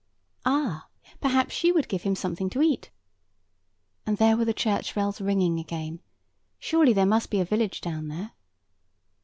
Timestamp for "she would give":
1.53-2.01